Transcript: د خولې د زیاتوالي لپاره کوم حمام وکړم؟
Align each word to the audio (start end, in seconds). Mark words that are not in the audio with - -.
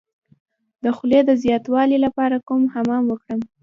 د 0.83 0.85
خولې 0.97 1.19
د 1.25 1.31
زیاتوالي 1.43 1.97
لپاره 2.05 2.43
کوم 2.47 2.63
حمام 2.73 3.03
وکړم؟ 3.07 3.39